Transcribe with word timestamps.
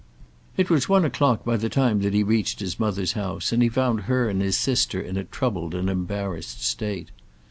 It 0.57 0.71
was 0.71 0.89
one 0.89 1.05
o'clock 1.05 1.45
by 1.45 1.57
the 1.57 1.69
time 1.69 1.99
that 2.01 2.15
he 2.15 2.23
reached 2.23 2.59
his 2.59 2.79
mother's 2.79 3.11
house, 3.11 3.51
and 3.51 3.61
he 3.61 3.69
found 3.69 4.05
her 4.09 4.27
and 4.29 4.41
his 4.41 4.57
sister 4.57 4.99
in 4.99 5.15
a 5.15 5.23
troubled 5.23 5.75
and 5.75 5.91
embarrassed 5.91 6.65
state. 6.65 7.09